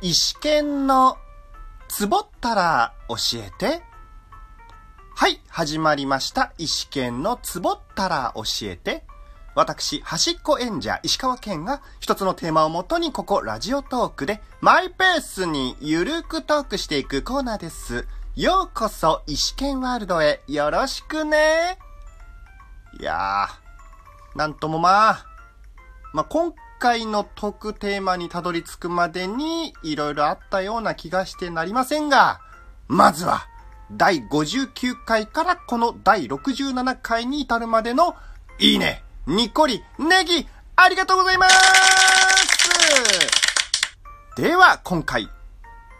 [0.00, 1.18] 石剣の
[1.88, 3.82] つぼったら教えて。
[5.16, 6.52] はい、始まりました。
[6.56, 9.04] 石剣のつぼったら教えて。
[9.56, 18.06] 私、端っこ演者、石川県が一つのテーマをもとにここラジオトークでマイペースにゆるくトークしていくコーナーです。
[18.36, 21.76] ようこそ石剣ワールドへよろしくね。
[23.00, 25.26] いやー、なんともまあ、
[26.12, 32.40] まあ、今回のトークテーマにたどり着くまでに色々あったような気がしてなりませんが、
[32.86, 33.46] まずは、
[33.90, 38.14] 第59回からこの第67回に至るまでの、
[38.58, 40.46] いいね、にっこり、ネギ、
[40.76, 41.56] ありがとうございます
[44.36, 45.28] では、今回、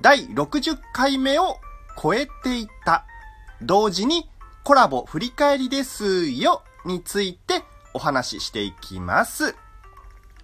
[0.01, 1.57] 第60回目を
[2.01, 3.05] 超えていた、
[3.61, 4.31] 同時に
[4.63, 9.57] コラボ振り返りですよ、についてお話ししていきます。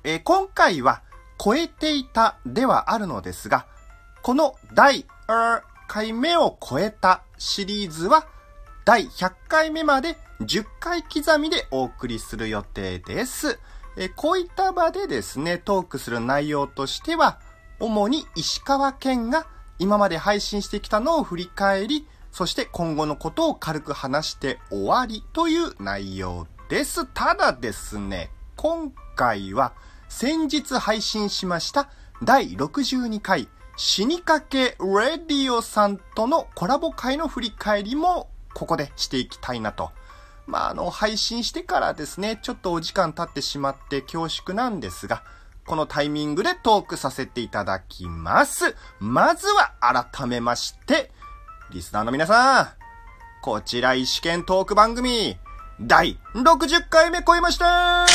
[0.04, 1.02] えー今回は
[1.42, 3.66] 超えていたではあるのですが、
[4.22, 8.26] この第1回目を超えたシリーズは
[8.84, 13.58] 第100回目まで10回刻みでお送りする予定です。
[13.96, 17.38] えこういった場でですね、トークする内容としては、
[17.80, 19.46] 主に石川県が
[19.78, 27.06] 今まで配信してきたのを振り返り、そして今後のことを軽く話して終わりという内容です。
[27.06, 29.72] ただですね、今回は
[30.16, 31.88] 先日配信しました
[32.22, 39.90] 第62回死にかけレディオさんとのコラボ会の振り返りもここでしていきたいなと。
[40.46, 45.24] まあ、あの、配信してからですね、ちょっとお時間経ってしまって恐縮なんですが、
[45.66, 48.76] このタイミングでトークさせていただきます。
[49.00, 51.10] まずは改めまして、
[51.72, 52.68] リスナーの皆さん、
[53.42, 55.36] こちら石剣トーク番組、
[55.80, 58.06] 第60回目超えました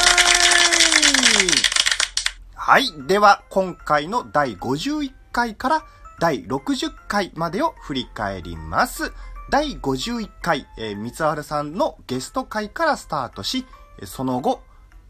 [2.70, 2.94] はい。
[3.08, 5.86] では、今回の第51回から
[6.20, 9.12] 第60回までを振り返ります。
[9.50, 13.66] 第51回、えー、三春さんのゲスト回からスタートし、
[14.06, 14.62] その後、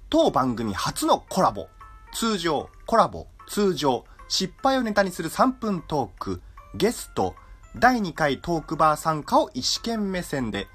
[0.09, 1.67] 当番組初のコラボ、
[2.13, 6.41] 通常、コラボ、通常、失敗をネタにする3分トーク、
[6.75, 7.35] ゲスト、
[7.75, 10.69] 第2回トークバー参加を一見目線で、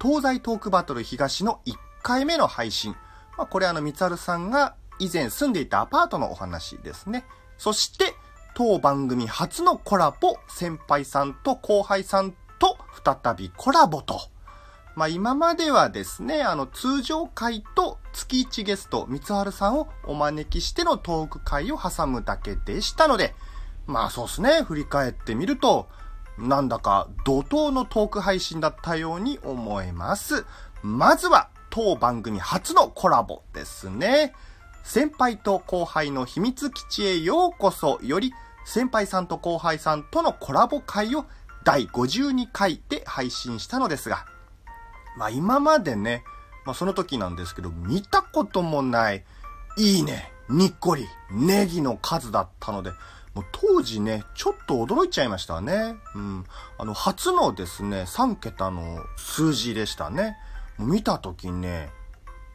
[0.00, 2.96] 東西トークバトル東の1回目の配信。
[3.36, 7.24] まあ、これあの、三春さんが以前住んでいたアパートのお話ですね。
[7.58, 8.14] そして、
[8.54, 14.20] 当番組初のコラボ、先輩さんと後輩さんと再びコラボと。
[14.94, 23.34] まあ今まではですね、あの通常回と月1ゲスト、三春さんをお招きしてのトーク会を挟むだけでしたので、
[23.86, 25.88] まあそうですね、振り返ってみると、
[26.36, 30.44] なんだか怒涛のトーク配信だったように思えます。
[30.82, 34.34] まずは当番組初のコラボですね。
[34.82, 38.32] 先輩と後輩の秘密基地へようこそより、
[38.64, 41.26] 先輩さんと後輩さんとのコラボ会を
[41.64, 44.26] 第52回で配信したのですが、
[45.16, 46.24] まあ今までね、
[46.64, 49.24] まあその時なんですけど、見たこともない、
[49.76, 52.92] いいね、にっこり、ネギの数だったので、
[53.34, 55.94] もう当時ね、ちょっと驚いちゃいましたね。
[56.14, 56.44] うん。
[56.78, 60.36] あの、初のですね、3桁の数字でしたね。
[60.78, 61.90] もう見た時ね、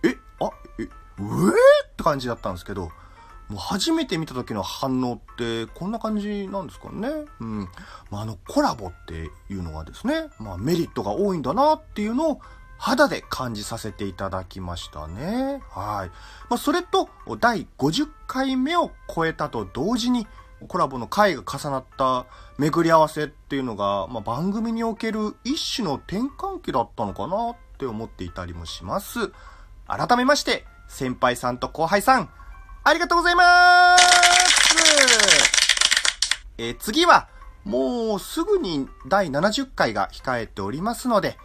[0.03, 0.49] え、あ、
[0.79, 0.87] え、う
[1.17, 1.53] えー、
[2.05, 2.91] 感じだったんですけど、
[3.49, 7.09] もう初めて見た時の反応ってこんな感じなんですかね。
[7.39, 7.69] うん。
[8.09, 12.41] まあ、あの、コラボっていうのはですね、まあ、メリットが多いんだなっていうのを
[12.77, 15.61] 肌で感じさせていただきましたね。
[15.69, 16.09] はい。
[16.49, 20.27] まあ、それと、第50回目を超えたと同時に、
[20.67, 22.25] コラボの回が重なった
[22.57, 29.31] 巡り合わせっていうのが、まあ、番組における一種の転換期だったのかなって思っていたりもします。
[29.87, 32.29] 改めまして、先輩さんと後輩さん、
[32.83, 34.05] ありがとうございます
[36.57, 37.27] え次は、
[37.63, 41.37] もうすぐに第70回が控えておりますので、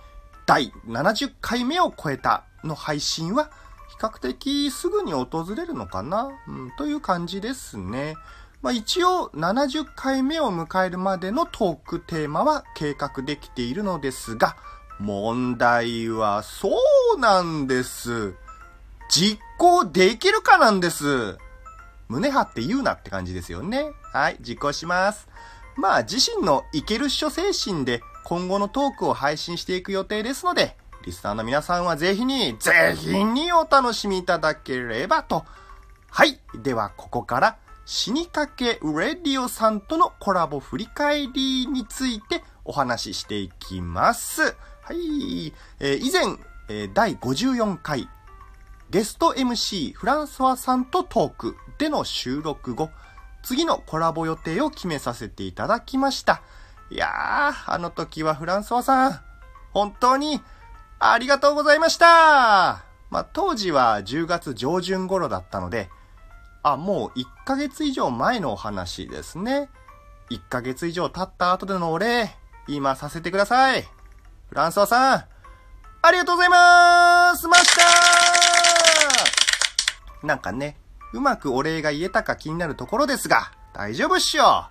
[0.47, 3.51] 第70回目を超えたの配信は、
[3.89, 8.15] 比較的すぐに訪れるのかな、うん、という感じですね。
[8.63, 14.57] まあ一応70回目を迎えるまでのトークテーマは計画できているのですが、
[14.99, 16.71] 問題はそ
[17.17, 18.35] うなんです。
[19.11, 21.37] 実行できるかなんです。
[22.09, 23.91] 胸張って言うなって感じですよね。
[24.13, 25.29] はい、実行します。
[25.77, 35.45] まあ自身のいけるっしょ精神で今後のトークを配信していく予定ですので、リスナーの皆さんはぜひに、ぜひにお楽しみいただければと。
[36.11, 36.39] はい。
[36.55, 37.57] では、ここから、
[37.87, 44.43] 死にかけレディオさんとのコラボ振り返りについてお話ししていきます。
[44.43, 45.53] はい。
[45.81, 46.37] えー以前、
[46.69, 48.09] えー第54回、
[48.91, 52.91] ゲスト MC フランソワさんとトークでの収録後、
[53.41, 56.43] 次のコラボ予定を決めさせていただきました。
[56.91, 59.21] いやー、あの時はフランソワさん、
[59.73, 60.43] 本当に
[60.99, 65.89] ありがとうございましたまあ、当時は10月上旬頃だったので、
[66.65, 69.69] あ、もう1ヶ月以上前のお話ですね。
[70.31, 72.35] 1ヶ月以上経った後でのお礼、
[72.67, 73.83] 今させてください。
[74.49, 75.25] フランソワさん、
[76.03, 78.20] ありがとうございますました
[80.23, 80.77] なんかね、
[81.13, 84.65] うまくお礼が言えたか気になるところですが、大丈夫っしょ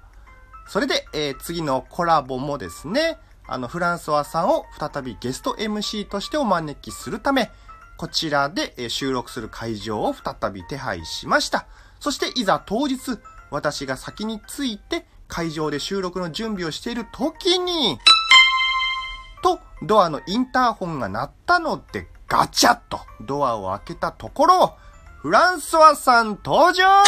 [0.68, 3.18] それで、えー、次のコラボもですね、
[3.48, 7.50] あの、フランソワさんを再びゲスト MC としてお招きするため、
[7.98, 11.66] こちらで、え収録する会場を再び手配しました。
[12.00, 13.20] そしていざ当日、
[13.50, 17.98] 私が先に着いて会場で収録の準備をしている時に、
[19.42, 24.78] と、ドアのインターホンが鳴ったのでガチャッとドアを開けたところ、
[25.22, 27.04] フランソワさん登場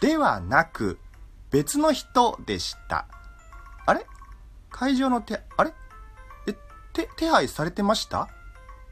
[0.00, 0.98] ではなく、
[1.52, 3.06] 別の人でした。
[3.86, 4.04] あれ？
[4.72, 5.72] 会場の手、あれ？
[6.48, 6.56] え、
[6.92, 8.28] 手、手配されてました？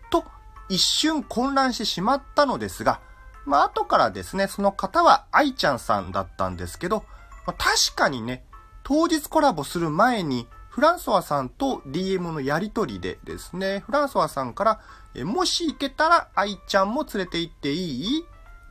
[0.08, 0.24] と、
[0.68, 3.00] 一瞬混乱してしまったのですが、
[3.44, 7.04] まあ、後からですね、その方は愛ちゃんさんだったんですけど、
[7.44, 8.44] まあ、確かにね、
[8.84, 14.80] 当日コラボする前に、フランソワさんと DM のやりとりでですね、フランソワさんから、
[15.14, 18.24] えもし行けたら愛ちゃんも連れて行っていい？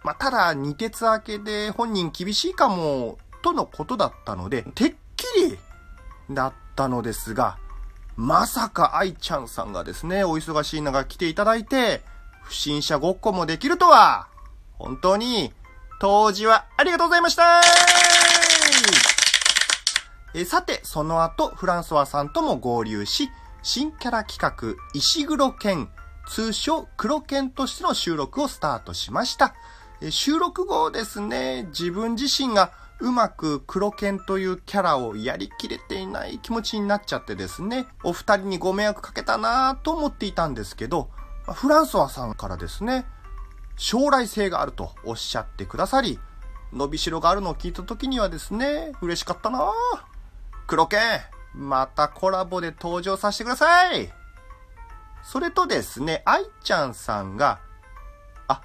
[0.03, 5.57] まあ、ただ、二鉄明けで本人厳しいかも、とのことだったので、てっきり、
[6.29, 7.57] だったのですが、
[8.15, 12.03] まさか愛ちゃんさんがですね、お忙しい中来ていただいて、
[12.43, 14.27] 不審者ごっこもできるとは、
[14.77, 15.53] 本当に、
[15.99, 17.61] 当時はありがとうございました。
[20.39, 23.31] えさて、その後、フランソワさんとも合流し、
[23.63, 25.89] 新キャラ企画、石黒剣、
[26.29, 29.55] 通称黒剣としての収録をスタートしました。
[29.99, 41.09] え収録後ですね、自分自身がうまく黒剣というキャラをやりきれていない気持ちになっちゃってですね、お二人にご迷惑かけたなぁと思っていたんですけど、
[41.51, 43.07] フランソワさんからですね、
[43.75, 46.19] 将来性があるとおっしゃってくださり、
[46.71, 50.16] 伸びしろがあるのを聞いた時にはですね、嬉しかったなぁ。
[50.67, 50.99] 黒剣、
[51.53, 54.11] またコラボで登場させてください
[55.23, 57.59] それとですね、愛ちゃんさんが
[58.47, 58.61] あ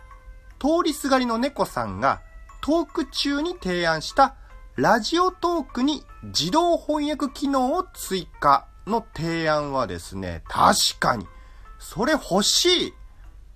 [0.58, 2.20] 通りすがりの猫さんが
[2.60, 4.34] トーク中に提案した
[4.76, 11.26] ラジオトークに自動翻訳機能を追加の提案はですね、確かに、
[11.78, 12.94] それ欲しい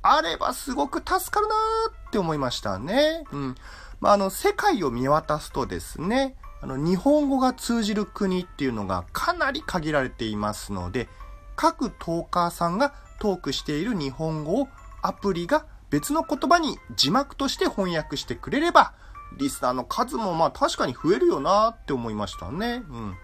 [0.02, 3.24] あればすごく助かるなーって思いましたね。
[3.32, 3.54] うん。
[3.98, 11.08] まあ、あの、世界を見渡すとですね、あの、日本語が通じる国っていうのがかなり限られていますので、
[11.54, 14.68] 各トーカーさんがトークしている日本語を
[15.02, 18.92] アプリが別の言葉に字幕として翻訳してくれれば、
[19.38, 22.82] リスナーの数もまあ確かに増えるよなって思いましたね。
[22.88, 23.14] うん。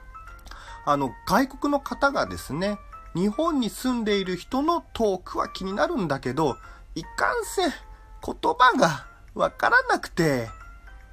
[0.85, 2.79] あの、外国の方がですね、
[3.15, 6.57] 日本に住んでいる人のトークは気になるんだけど、
[6.95, 10.49] いかんせん言葉がわからなくて、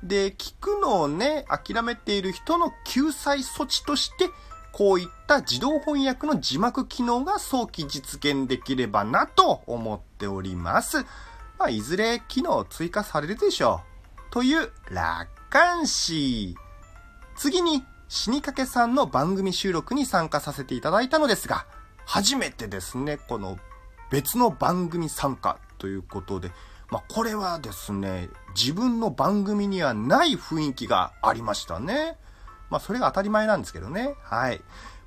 [0.04, 4.30] で、聞くのをね、諦めている人の救済措置として、
[4.72, 11.04] こういった自動翻訳の字幕機能が早期実現できればなと思っております。
[11.58, 13.82] まあ、いずれ機能追加されるでしょ
[14.30, 14.32] う。
[14.32, 16.56] という楽観視。
[17.36, 21.66] 次に、死にかけさんの番組収録に参加させていただいたのですが、
[22.06, 23.60] 初めてですね、この
[24.10, 26.52] 別の番組参加ということで、
[26.92, 32.18] まあ、これはですね、自分の番組にはない雰囲気がありましたね。
[32.70, 34.16] まあ、それが当たり前なんですけどね。
[34.24, 34.62] はい。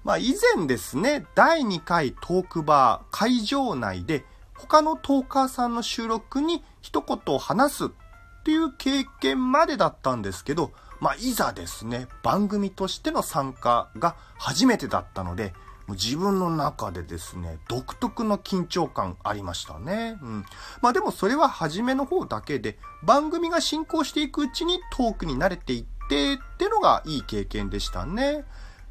[0.04, 4.24] まあ、以前ですね、第2回トークバー会場内で
[4.56, 7.88] 他のトーカーさんの収録に一言を話すっ
[8.44, 15.52] ていう経験までだったんですけど、まあ、いざですね、番組としての参加が初めてだったので、
[15.92, 20.18] もう自分の中でですね、独特の緊張感ありましたね。
[20.22, 20.44] うん。
[20.80, 28.44] まあでもそれは初めの方だけで、番組が進行していくうちにトークに慣れていってってのがいい経験でしたね。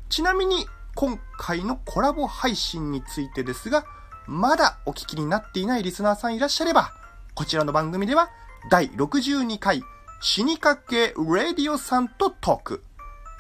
[0.09, 3.83] ちなみに今回のコラボ配信についてですが、
[4.27, 6.93] まだお聞きになっていないリスナーさんいらっしゃれば、
[7.33, 8.29] こちらの番組では
[8.69, 9.81] 第62回
[10.21, 12.83] 死にかけレディオさんとトーク。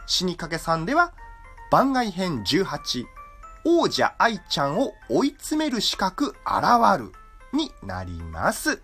[0.07, 1.13] 死にかけさんでは
[1.69, 3.05] 番外編18
[3.63, 7.11] 王者愛ちゃんを追い詰める資格現る
[7.53, 8.81] になります。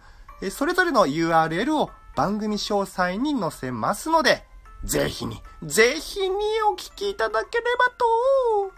[0.51, 4.45] それぞれの URL を番組詳細に載せますので、
[4.83, 6.35] ぜひに、ぜひに
[6.71, 8.71] お聞きいただければと。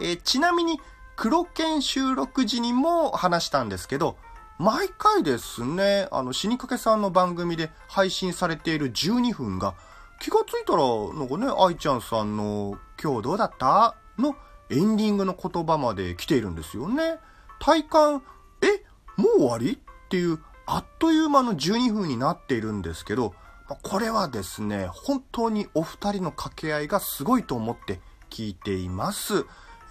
[0.00, 0.80] えちなみに、
[1.16, 4.16] 黒剣収録時にも話したんですけど、
[4.58, 9.74] 毎回ですね、あの、死にかけさんの番組で配信されている12分が、
[10.20, 13.96] 気がついたら、なんかね、愛ちゃんさんの今日どうだった？
[14.18, 14.36] の
[14.70, 17.18] エンディングの言葉まで来ているんですよね。
[17.60, 18.22] 体感、
[18.62, 18.84] え
[19.20, 19.72] もう終わり？
[19.74, 23.34] っていう、あっという間の12分になっているんですけど、
[23.82, 29.46] これはですね、本当にお二人の掛け合いがすごいと思って聞いています。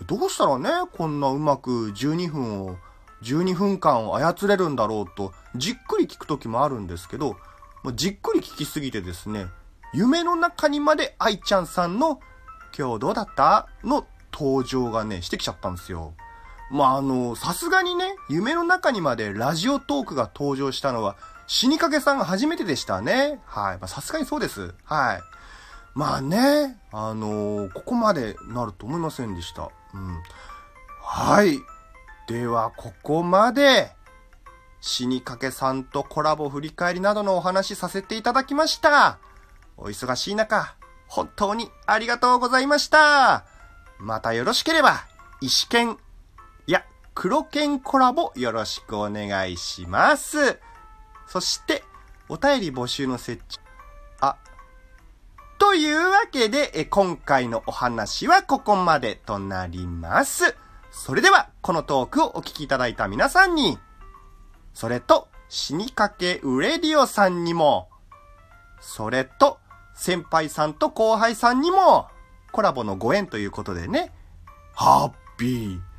[0.06, 2.78] どうしたらね、こんなうまく12分を、
[3.22, 7.38] 12分間を操れるんだろうと、じっくり聞く時もあるんですけど、
[7.96, 9.48] じっくり聞きすぎてですね、
[9.94, 12.20] 夢の中にまで愛ちゃんさんの
[12.78, 13.68] 今日どうだった？
[13.84, 16.14] の登場がね、してきちゃったんですよ。
[16.72, 23.40] まあ、あの、さすがにね、夢の中にまでラジオトークが登場したのは、死にかけさんが初めてでしたね。
[23.46, 23.78] はい。
[23.80, 24.74] まさすがにそうです。
[24.84, 25.22] はい。
[25.94, 29.70] まあね、あのー、ここまでなると思いませんでした。
[29.94, 30.18] うん。
[31.02, 31.60] はい。
[32.28, 33.92] では、ここまで、
[34.82, 39.20] 死にかけさんとコラボ振り返りなどのお話させていただきました。
[39.78, 40.76] お忙しい中、
[41.08, 43.53] 本当にありがとうございました。
[44.04, 45.06] またよろしければ、
[45.40, 45.98] 石剣、
[46.68, 46.84] いや、
[47.16, 50.60] 黒剣コラボよろしくお願いします。
[51.26, 51.86] そして、
[52.28, 53.60] お便り募集の設置。
[54.20, 54.36] あ、
[55.58, 60.54] というわけで、今回のお話はここまでとなります。
[60.92, 63.80] それでは、このトークをお聞きいただいた皆さんに、
[64.74, 67.88] それと、死にかけウレディオさんにも、
[68.82, 69.60] それと、
[69.94, 72.10] 先輩さんと後輩さんにも、
[72.54, 74.12] コラボのご縁ということでね、
[74.74, 75.93] ハッピー。